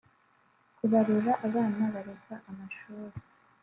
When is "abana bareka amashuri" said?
1.47-3.17